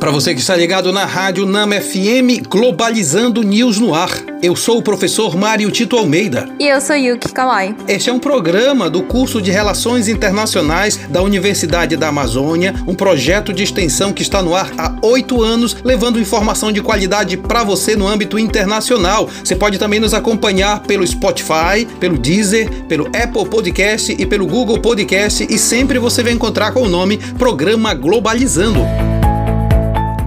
Para 0.00 0.10
você 0.10 0.32
que 0.34 0.40
está 0.40 0.56
ligado 0.56 0.94
na 0.94 1.04
Rádio 1.04 1.44
Nama 1.44 1.78
FM, 1.78 2.48
Globalizando 2.48 3.42
News 3.42 3.78
no 3.78 3.94
ar. 3.94 4.10
Eu 4.42 4.56
sou 4.56 4.78
o 4.78 4.82
professor 4.82 5.36
Mário 5.36 5.70
Tito 5.70 5.94
Almeida. 5.94 6.48
E 6.58 6.66
eu 6.66 6.80
sou 6.80 6.96
Yuki 6.96 7.30
Kawai. 7.30 7.76
Este 7.86 8.08
é 8.08 8.12
um 8.12 8.18
programa 8.18 8.88
do 8.88 9.02
curso 9.02 9.42
de 9.42 9.50
Relações 9.50 10.08
Internacionais 10.08 10.96
da 11.10 11.20
Universidade 11.20 11.98
da 11.98 12.08
Amazônia, 12.08 12.74
um 12.86 12.94
projeto 12.94 13.52
de 13.52 13.62
extensão 13.62 14.10
que 14.10 14.22
está 14.22 14.42
no 14.42 14.54
ar 14.54 14.72
há 14.78 14.96
oito 15.02 15.42
anos, 15.42 15.76
levando 15.84 16.18
informação 16.18 16.72
de 16.72 16.80
qualidade 16.80 17.36
para 17.36 17.62
você 17.62 17.94
no 17.94 18.08
âmbito 18.08 18.38
internacional. 18.38 19.28
Você 19.44 19.54
pode 19.54 19.78
também 19.78 20.00
nos 20.00 20.14
acompanhar 20.14 20.80
pelo 20.80 21.06
Spotify, 21.06 21.86
pelo 22.00 22.16
Deezer, 22.16 22.86
pelo 22.86 23.06
Apple 23.08 23.44
Podcast 23.50 24.16
e 24.18 24.24
pelo 24.24 24.46
Google 24.46 24.80
Podcast, 24.80 25.46
e 25.46 25.58
sempre 25.58 25.98
você 25.98 26.22
vai 26.22 26.32
encontrar 26.32 26.72
com 26.72 26.84
o 26.84 26.88
nome 26.88 27.18
Programa 27.36 27.92
Globalizando. 27.92 29.09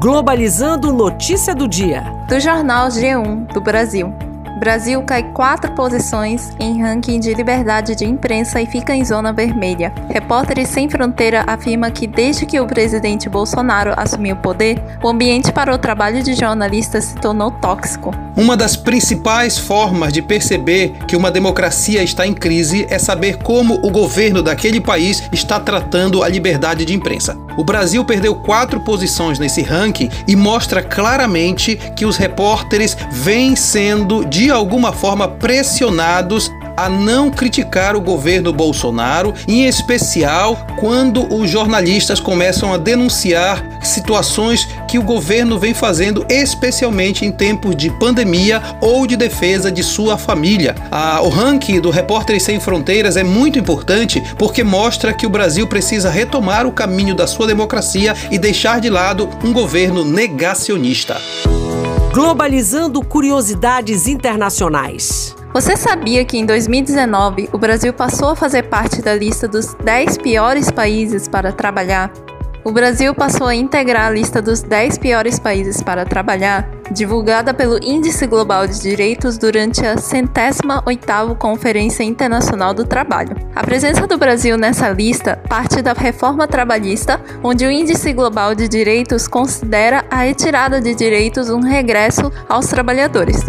Globalizando 0.00 0.94
Notícia 0.94 1.54
do 1.54 1.68
Dia. 1.68 2.02
Do 2.26 2.40
jornal 2.40 2.88
G1 2.88 3.52
do 3.52 3.60
Brasil. 3.60 4.10
Brasil 4.58 5.02
cai 5.02 5.22
quatro 5.34 5.72
posições 5.72 6.56
em 6.58 6.80
ranking 6.80 7.20
de 7.20 7.34
liberdade 7.34 7.94
de 7.94 8.06
imprensa 8.06 8.62
e 8.62 8.66
fica 8.66 8.94
em 8.94 9.04
zona 9.04 9.30
vermelha. 9.30 9.92
Repórteres 10.08 10.70
Sem 10.70 10.88
Fronteira 10.88 11.44
afirma 11.46 11.90
que 11.90 12.06
desde 12.06 12.46
que 12.46 12.58
o 12.58 12.66
presidente 12.66 13.28
Bolsonaro 13.28 13.92
assumiu 13.94 14.36
o 14.36 14.38
poder, 14.38 14.82
o 15.02 15.08
ambiente 15.08 15.52
para 15.52 15.74
o 15.74 15.78
trabalho 15.78 16.22
de 16.22 16.32
jornalistas 16.32 17.04
se 17.04 17.16
tornou 17.16 17.50
tóxico. 17.50 18.10
Uma 18.40 18.56
das 18.56 18.74
principais 18.74 19.58
formas 19.58 20.14
de 20.14 20.22
perceber 20.22 20.94
que 21.06 21.14
uma 21.14 21.30
democracia 21.30 22.02
está 22.02 22.26
em 22.26 22.32
crise 22.32 22.86
é 22.88 22.98
saber 22.98 23.36
como 23.36 23.74
o 23.82 23.90
governo 23.90 24.42
daquele 24.42 24.80
país 24.80 25.22
está 25.30 25.60
tratando 25.60 26.22
a 26.22 26.28
liberdade 26.28 26.86
de 26.86 26.94
imprensa. 26.94 27.36
O 27.58 27.62
Brasil 27.62 28.02
perdeu 28.02 28.34
quatro 28.34 28.80
posições 28.80 29.38
nesse 29.38 29.60
ranking 29.60 30.08
e 30.26 30.34
mostra 30.34 30.82
claramente 30.82 31.76
que 31.94 32.06
os 32.06 32.16
repórteres 32.16 32.96
vêm 33.12 33.54
sendo 33.54 34.24
de 34.24 34.50
alguma 34.50 34.90
forma 34.90 35.28
pressionados 35.28 36.50
a 36.80 36.88
não 36.88 37.30
criticar 37.30 37.94
o 37.94 38.00
governo 38.00 38.54
Bolsonaro, 38.54 39.34
em 39.46 39.66
especial 39.66 40.66
quando 40.78 41.32
os 41.34 41.50
jornalistas 41.50 42.18
começam 42.18 42.72
a 42.72 42.78
denunciar 42.78 43.62
situações 43.82 44.66
que 44.88 44.98
o 44.98 45.02
governo 45.02 45.58
vem 45.58 45.74
fazendo, 45.74 46.24
especialmente 46.28 47.24
em 47.24 47.30
tempos 47.30 47.76
de 47.76 47.90
pandemia 47.90 48.62
ou 48.80 49.06
de 49.06 49.14
defesa 49.14 49.70
de 49.70 49.82
sua 49.82 50.16
família. 50.16 50.74
O 51.22 51.28
ranking 51.28 51.80
do 51.80 51.90
Repórteres 51.90 52.44
Sem 52.44 52.58
Fronteiras 52.58 53.16
é 53.16 53.22
muito 53.22 53.58
importante 53.58 54.22
porque 54.38 54.64
mostra 54.64 55.12
que 55.12 55.26
o 55.26 55.30
Brasil 55.30 55.66
precisa 55.66 56.08
retomar 56.08 56.66
o 56.66 56.72
caminho 56.72 57.14
da 57.14 57.26
sua 57.26 57.46
democracia 57.46 58.14
e 58.30 58.38
deixar 58.38 58.80
de 58.80 58.88
lado 58.88 59.28
um 59.44 59.52
governo 59.52 60.02
negacionista. 60.02 61.20
Globalizando 62.14 63.02
curiosidades 63.02 64.06
internacionais. 64.06 65.39
Você 65.52 65.76
sabia 65.76 66.24
que 66.24 66.38
em 66.38 66.46
2019 66.46 67.50
o 67.52 67.58
Brasil 67.58 67.92
passou 67.92 68.28
a 68.28 68.36
fazer 68.36 68.62
parte 68.68 69.02
da 69.02 69.16
lista 69.16 69.48
dos 69.48 69.74
10 69.82 70.18
piores 70.18 70.70
países 70.70 71.26
para 71.26 71.50
trabalhar? 71.50 72.12
O 72.62 72.70
Brasil 72.70 73.12
passou 73.12 73.48
a 73.48 73.54
integrar 73.54 74.06
a 74.06 74.10
lista 74.10 74.40
dos 74.40 74.62
10 74.62 74.98
piores 74.98 75.40
países 75.40 75.82
para 75.82 76.04
trabalhar, 76.04 76.70
divulgada 76.92 77.52
pelo 77.52 77.82
Índice 77.82 78.28
Global 78.28 78.64
de 78.68 78.80
Direitos 78.80 79.36
durante 79.36 79.84
a 79.84 79.96
centésima 79.96 80.84
oitava 80.86 81.34
Conferência 81.34 82.04
Internacional 82.04 82.72
do 82.72 82.84
Trabalho. 82.84 83.34
A 83.56 83.64
presença 83.64 84.06
do 84.06 84.16
Brasil 84.16 84.56
nessa 84.56 84.88
lista 84.90 85.36
parte 85.48 85.82
da 85.82 85.94
reforma 85.94 86.46
trabalhista, 86.46 87.20
onde 87.42 87.66
o 87.66 87.70
Índice 87.72 88.12
Global 88.12 88.54
de 88.54 88.68
Direitos 88.68 89.26
considera 89.26 90.04
a 90.08 90.18
retirada 90.18 90.80
de 90.80 90.94
direitos 90.94 91.50
um 91.50 91.60
regresso 91.60 92.30
aos 92.48 92.66
trabalhadores. 92.68 93.40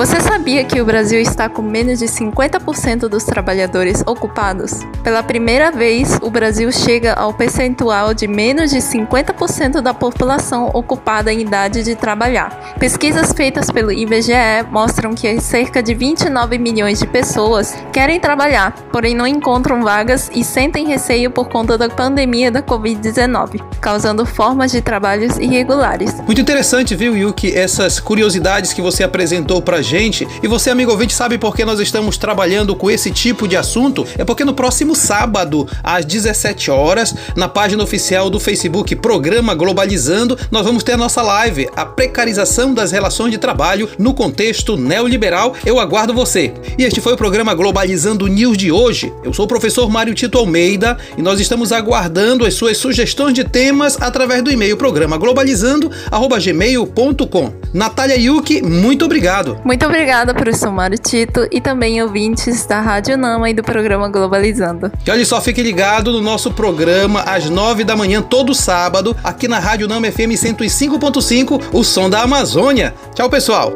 Você 0.00 0.18
sabia 0.18 0.64
que 0.64 0.80
o 0.80 0.84
Brasil 0.86 1.20
está 1.20 1.46
com 1.46 1.60
menos 1.60 1.98
de 1.98 2.06
50% 2.06 3.00
dos 3.00 3.22
trabalhadores 3.22 4.02
ocupados? 4.06 4.80
Pela 5.04 5.22
primeira 5.22 5.70
vez, 5.70 6.18
o 6.22 6.30
Brasil 6.30 6.72
chega 6.72 7.12
ao 7.12 7.34
percentual 7.34 8.14
de 8.14 8.26
menos 8.26 8.70
de 8.70 8.78
50% 8.78 9.82
da 9.82 9.92
população 9.92 10.70
ocupada 10.72 11.30
em 11.30 11.40
idade 11.40 11.82
de 11.82 11.94
trabalhar. 11.94 12.74
Pesquisas 12.78 13.30
feitas 13.34 13.70
pelo 13.70 13.92
IBGE 13.92 14.64
mostram 14.70 15.14
que 15.14 15.38
cerca 15.38 15.82
de 15.82 15.92
29 15.92 16.56
milhões 16.56 16.98
de 16.98 17.06
pessoas 17.06 17.76
querem 17.92 18.18
trabalhar, 18.18 18.72
porém 18.90 19.14
não 19.14 19.26
encontram 19.26 19.82
vagas 19.82 20.30
e 20.34 20.42
sentem 20.42 20.86
receio 20.86 21.30
por 21.30 21.50
conta 21.50 21.76
da 21.76 21.90
pandemia 21.90 22.50
da 22.50 22.62
Covid-19, 22.62 23.62
causando 23.82 24.24
formas 24.24 24.72
de 24.72 24.80
trabalhos 24.80 25.36
irregulares. 25.36 26.14
Muito 26.24 26.40
interessante, 26.40 26.96
viu, 26.96 27.14
Yuki, 27.14 27.54
essas 27.54 28.00
curiosidades 28.00 28.72
que 28.72 28.80
você 28.80 29.04
apresentou 29.04 29.60
pra 29.60 29.82
gente. 29.90 30.26
E 30.42 30.46
você, 30.46 30.70
amigo 30.70 30.92
ouvinte, 30.92 31.12
sabe 31.12 31.36
por 31.36 31.54
que 31.54 31.62
nós 31.64 31.80
estamos 31.80 32.16
trabalhando 32.16 32.76
com 32.76 32.88
esse 32.88 33.10
tipo 33.10 33.48
de 33.48 33.56
assunto? 33.56 34.06
É 34.16 34.24
porque 34.24 34.44
no 34.44 34.54
próximo 34.54 34.94
sábado, 34.94 35.66
às 35.82 36.04
17 36.04 36.70
horas, 36.70 37.12
na 37.34 37.48
página 37.48 37.82
oficial 37.82 38.30
do 38.30 38.38
Facebook 38.38 38.94
Programa 38.96 39.54
Globalizando, 39.54 40.38
nós 40.50 40.64
vamos 40.64 40.82
ter 40.84 40.92
a 40.92 40.96
nossa 40.96 41.20
live, 41.22 41.68
a 41.74 41.84
precarização 41.84 42.72
das 42.72 42.92
relações 42.92 43.32
de 43.32 43.38
trabalho 43.38 43.88
no 43.98 44.14
contexto 44.14 44.76
neoliberal. 44.76 45.56
Eu 45.66 45.80
aguardo 45.80 46.14
você. 46.14 46.54
E 46.78 46.84
este 46.84 47.00
foi 47.00 47.14
o 47.14 47.16
programa 47.16 47.52
Globalizando 47.52 48.28
News 48.28 48.56
de 48.56 48.70
hoje. 48.70 49.12
Eu 49.24 49.32
sou 49.32 49.46
o 49.46 49.48
professor 49.48 49.90
Mário 49.90 50.14
Tito 50.14 50.38
Almeida 50.38 50.96
e 51.18 51.22
nós 51.22 51.40
estamos 51.40 51.72
aguardando 51.72 52.46
as 52.46 52.54
suas 52.54 52.76
sugestões 52.76 53.34
de 53.34 53.42
temas 53.42 54.00
através 54.00 54.40
do 54.42 54.52
e-mail 54.52 54.76
programa 54.76 55.18
globalizando@gmail.com. 55.18 57.52
Natália 57.74 58.16
Yuki, 58.16 58.62
muito 58.62 59.04
obrigado. 59.04 59.58
Muito 59.80 59.94
obrigada, 59.94 60.34
professor 60.34 60.70
Mário 60.70 60.98
Tito, 60.98 61.48
e 61.50 61.58
também 61.58 62.02
ouvintes 62.02 62.66
da 62.66 62.82
Rádio 62.82 63.16
Nama 63.16 63.48
e 63.48 63.54
do 63.54 63.62
programa 63.62 64.10
Globalizando. 64.10 64.92
E 65.06 65.10
olha 65.10 65.24
só, 65.24 65.40
fique 65.40 65.62
ligado 65.62 66.12
no 66.12 66.20
nosso 66.20 66.52
programa 66.52 67.22
às 67.22 67.48
nove 67.48 67.82
da 67.82 67.96
manhã, 67.96 68.20
todo 68.20 68.54
sábado, 68.54 69.16
aqui 69.24 69.48
na 69.48 69.58
Rádio 69.58 69.88
Nama 69.88 70.12
FM 70.12 70.36
105.5, 70.36 71.62
o 71.72 71.82
som 71.82 72.10
da 72.10 72.20
Amazônia. 72.20 72.94
Tchau, 73.14 73.30
pessoal. 73.30 73.72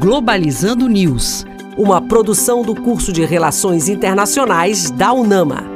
Globalizando 0.00 0.88
News, 0.88 1.46
uma 1.78 2.02
produção 2.02 2.62
do 2.62 2.74
curso 2.74 3.12
de 3.12 3.24
Relações 3.24 3.88
Internacionais 3.88 4.90
da 4.90 5.12
UNAMA. 5.12 5.73